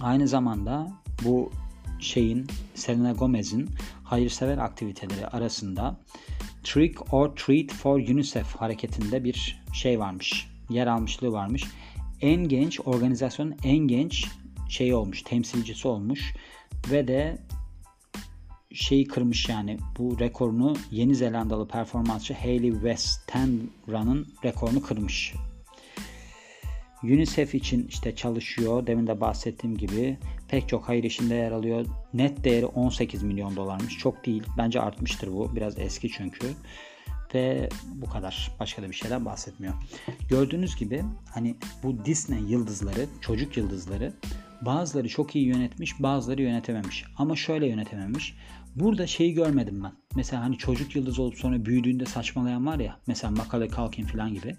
Aynı 0.00 0.28
zamanda 0.28 0.92
bu 1.24 1.50
şeyin 1.98 2.46
Selena 2.74 3.12
Gomez'in 3.12 3.68
hayırsever 4.04 4.58
aktiviteleri 4.58 5.26
arasında 5.26 6.00
Trick 6.64 7.14
or 7.14 7.36
Treat 7.36 7.72
for 7.72 7.98
UNICEF 7.98 8.56
hareketinde 8.56 9.24
bir 9.24 9.62
şey 9.72 10.00
varmış. 10.00 10.50
Yer 10.70 10.86
almışlığı 10.86 11.32
varmış. 11.32 11.64
En 12.20 12.48
genç 12.48 12.80
organizasyonun 12.80 13.56
en 13.64 13.78
genç 13.78 14.28
şeyi 14.68 14.94
olmuş, 14.94 15.22
temsilcisi 15.22 15.88
olmuş 15.88 16.34
ve 16.90 17.08
de 17.08 17.38
şeyi 18.72 19.06
kırmış 19.06 19.48
yani 19.48 19.78
bu 19.98 20.18
rekorunu 20.18 20.76
Yeni 20.90 21.14
Zelandalı 21.14 21.68
performansçı 21.68 22.34
Hayley 22.34 22.72
Westenra'nın 22.72 24.28
rekorunu 24.44 24.82
kırmış. 24.82 25.34
UNICEF 27.02 27.54
için 27.54 27.86
işte 27.88 28.16
çalışıyor. 28.16 28.86
Demin 28.86 29.06
de 29.06 29.20
bahsettiğim 29.20 29.76
gibi 29.76 30.18
pek 30.48 30.68
çok 30.68 30.88
hayır 30.88 31.04
işinde 31.04 31.34
yer 31.34 31.50
alıyor. 31.50 31.86
Net 32.14 32.44
değeri 32.44 32.66
18 32.66 33.22
milyon 33.22 33.56
dolarmış. 33.56 33.98
Çok 33.98 34.26
değil. 34.26 34.42
Bence 34.58 34.80
artmıştır 34.80 35.32
bu. 35.32 35.56
Biraz 35.56 35.78
eski 35.78 36.08
çünkü. 36.10 36.46
Ve 37.34 37.68
bu 37.94 38.10
kadar. 38.10 38.50
Başka 38.60 38.82
da 38.82 38.88
bir 38.88 38.94
şeyden 38.94 39.24
bahsetmiyor. 39.24 39.74
Gördüğünüz 40.28 40.76
gibi 40.76 41.04
hani 41.34 41.56
bu 41.82 42.04
Disney 42.04 42.40
yıldızları, 42.40 43.06
çocuk 43.20 43.56
yıldızları 43.56 44.12
bazıları 44.62 45.08
çok 45.08 45.36
iyi 45.36 45.46
yönetmiş, 45.46 46.02
bazıları 46.02 46.42
yönetememiş. 46.42 47.04
Ama 47.16 47.36
şöyle 47.36 47.66
yönetememiş. 47.66 48.34
Burada 48.76 49.06
şeyi 49.06 49.34
görmedim 49.34 49.84
ben. 49.84 49.92
Mesela 50.16 50.42
hani 50.42 50.58
çocuk 50.58 50.96
yıldız 50.96 51.18
olup 51.18 51.34
sonra 51.34 51.64
büyüdüğünde 51.64 52.06
saçmalayan 52.06 52.66
var 52.66 52.78
ya. 52.78 52.98
Mesela 53.06 53.30
Macaulay 53.30 53.68
Culkin 53.68 54.06
falan 54.06 54.34
gibi. 54.34 54.56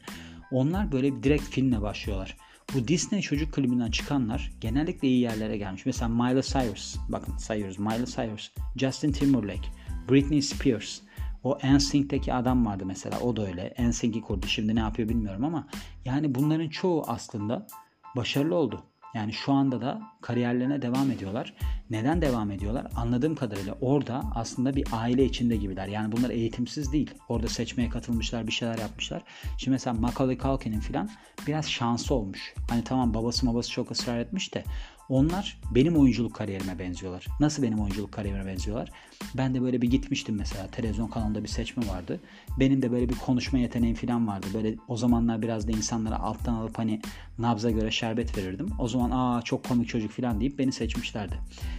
Onlar 0.52 0.92
böyle 0.92 1.24
direkt 1.24 1.44
filmle 1.44 1.82
başlıyorlar. 1.82 2.38
Bu 2.76 2.88
Disney 2.88 3.22
çocuk 3.22 3.54
klibinden 3.54 3.92
çıkanlar 3.92 4.52
genellikle 4.62 5.08
iyi 5.08 5.20
yerlere 5.20 5.58
gelmiş. 5.58 5.86
Mesela 5.86 6.10
Miley 6.10 6.42
Cyrus. 6.42 6.96
Bakın 7.10 7.38
sayıyoruz. 7.38 7.80
Miley 7.80 8.06
Cyrus. 8.06 8.52
Justin 8.76 9.12
Timberlake. 9.12 9.70
Britney 10.12 10.42
Spears. 10.42 11.00
O 11.44 11.58
NSYNC'teki 11.64 12.34
adam 12.34 12.66
vardı 12.66 12.84
mesela. 12.86 13.20
O 13.20 13.36
da 13.36 13.48
öyle. 13.48 13.74
NSYNC'i 13.80 14.22
kurdu. 14.22 14.48
Şimdi 14.48 14.76
ne 14.76 14.80
yapıyor 14.80 15.10
bilmiyorum 15.10 15.46
ama 15.46 15.68
yani 16.06 16.36
bunların 16.36 16.70
çoğu 16.70 17.04
aslında 17.08 17.68
başarılı 18.16 18.56
oldu. 18.56 18.84
Yani 19.14 19.34
şu 19.34 19.54
anda 19.54 19.82
da 19.82 20.02
kariyerlerine 20.22 20.82
devam 20.82 21.12
ediyorlar. 21.12 21.54
Neden 21.90 22.22
devam 22.22 22.52
ediyorlar? 22.52 22.88
Anladığım 22.96 23.36
kadarıyla 23.36 23.78
orada 23.82 24.22
aslında 24.36 24.76
bir 24.76 24.88
aile 24.92 25.26
içinde 25.26 25.56
gibiler. 25.56 25.88
Yani 25.88 26.12
bunlar 26.12 26.30
eğitimsiz 26.30 26.94
değil. 26.94 27.14
Orada 27.30 27.48
seçmeye 27.48 27.90
katılmışlar, 27.90 28.48
bir 28.48 28.52
şeyler 28.52 28.78
yapmışlar. 28.78 29.22
Şimdi 29.58 29.74
mesela 29.74 29.94
Macaulay 29.94 30.38
Culkin'in 30.38 30.80
filan 30.80 31.10
biraz 31.48 31.70
şansı 31.70 32.14
olmuş. 32.14 32.54
Hani 32.70 32.84
tamam 32.84 33.14
babası 33.14 33.48
babası 33.48 33.72
çok 33.72 33.92
ısrar 33.92 34.20
etmiş 34.20 34.54
de 34.54 34.64
onlar 35.10 35.60
benim 35.76 35.98
oyunculuk 35.98 36.36
kariyerime 36.36 36.80
benziyorlar. 36.80 37.28
Nasıl 37.40 37.64
benim 37.64 37.80
oyunculuk 37.80 38.12
kariyerime 38.12 38.46
benziyorlar? 38.46 38.92
Ben 39.38 39.56
de 39.56 39.62
böyle 39.62 39.82
bir 39.82 39.90
gitmiştim 39.90 40.36
mesela. 40.36 40.68
Televizyon 40.68 41.08
kanalında 41.08 41.44
bir 41.44 41.48
seçme 41.48 41.88
vardı. 41.88 42.20
Benim 42.60 42.82
de 42.82 42.92
böyle 42.92 43.10
bir 43.10 43.16
konuşma 43.16 43.60
yeteneğim 43.60 43.96
falan 43.96 44.28
vardı. 44.28 44.48
Böyle 44.54 44.76
o 44.88 44.98
zamanlar 44.98 45.42
biraz 45.42 45.68
da 45.68 45.72
insanlara 45.72 46.20
alttan 46.20 46.54
alıp 46.54 46.78
hani 46.80 47.02
nabza 47.38 47.72
göre 47.72 47.92
şerbet 47.92 48.38
verirdim. 48.38 48.68
O 48.80 48.88
zaman 48.88 49.12
aa 49.12 49.42
çok 49.42 49.64
komik 49.64 49.90
çocuk 49.90 50.12
falan 50.12 50.40
deyip 50.40 50.60
beni 50.60 50.72
seçmişlerdi. 50.72 51.36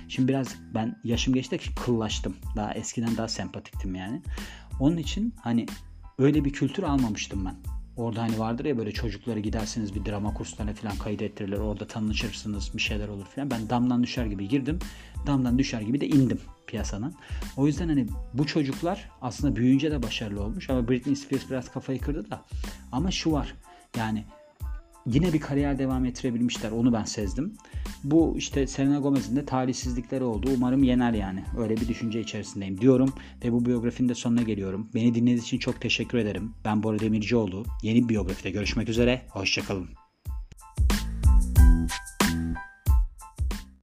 Şimdi 0.08 0.28
biraz 0.28 0.56
ben 0.74 0.96
yaşım 1.04 1.34
geçti 1.34 1.58
kıllaştım. 1.84 2.36
Daha 2.56 2.74
eskiden 2.74 3.16
daha 3.16 3.28
sempatiktim 3.28 3.94
yani. 3.94 4.22
Onun 4.80 4.96
için 4.96 5.34
hani 5.40 5.66
öyle 6.18 6.44
bir 6.44 6.52
kültür 6.52 6.82
almamıştım 6.82 7.44
ben. 7.44 7.79
Orada 8.00 8.22
hani 8.22 8.38
vardır 8.38 8.64
ya 8.64 8.78
böyle 8.78 8.92
çocukları 8.92 9.40
gidersiniz 9.40 9.94
bir 9.94 10.04
drama 10.04 10.34
kurslarına 10.34 10.74
falan 10.74 10.96
kayıt 10.96 11.22
ettirirler. 11.22 11.58
Orada 11.58 11.86
tanışırsınız 11.86 12.70
bir 12.74 12.82
şeyler 12.82 13.08
olur 13.08 13.24
falan. 13.24 13.50
Ben 13.50 13.70
damdan 13.70 14.02
düşer 14.02 14.26
gibi 14.26 14.48
girdim. 14.48 14.78
Damdan 15.26 15.58
düşer 15.58 15.80
gibi 15.80 16.00
de 16.00 16.08
indim 16.08 16.40
piyasanın. 16.66 17.14
O 17.56 17.66
yüzden 17.66 17.88
hani 17.88 18.06
bu 18.34 18.46
çocuklar 18.46 19.10
aslında 19.22 19.56
büyüyünce 19.56 19.90
de 19.90 20.02
başarılı 20.02 20.42
olmuş. 20.42 20.70
Ama 20.70 20.88
Britney 20.88 21.16
Spears 21.16 21.50
biraz 21.50 21.72
kafayı 21.72 22.00
kırdı 22.00 22.30
da. 22.30 22.44
Ama 22.92 23.10
şu 23.10 23.32
var. 23.32 23.54
Yani 23.96 24.24
yine 25.06 25.32
bir 25.32 25.40
kariyer 25.40 25.78
devam 25.78 26.04
ettirebilmişler. 26.04 26.70
Onu 26.70 26.92
ben 26.92 27.04
sezdim. 27.04 27.56
Bu 28.04 28.34
işte 28.36 28.66
Selena 28.66 28.98
Gomez'in 28.98 29.36
de 29.36 29.44
talihsizlikleri 29.44 30.24
oldu. 30.24 30.50
Umarım 30.56 30.82
yener 30.82 31.12
yani. 31.12 31.44
Öyle 31.58 31.76
bir 31.76 31.88
düşünce 31.88 32.20
içerisindeyim 32.20 32.80
diyorum. 32.80 33.12
Ve 33.44 33.52
bu 33.52 33.66
biyografinin 33.66 34.08
de 34.08 34.14
sonuna 34.14 34.42
geliyorum. 34.42 34.88
Beni 34.94 35.14
dinlediğiniz 35.14 35.42
için 35.42 35.58
çok 35.58 35.80
teşekkür 35.80 36.18
ederim. 36.18 36.54
Ben 36.64 36.82
Bora 36.82 36.98
Demircioğlu. 36.98 37.64
Yeni 37.82 38.04
bir 38.04 38.08
biyografide 38.08 38.50
görüşmek 38.50 38.88
üzere. 38.88 39.22
Hoşçakalın. 39.28 39.99